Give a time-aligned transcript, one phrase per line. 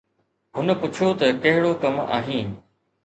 [0.55, 2.47] هن پڇيو ته ڪهڙو ڪم آهين؟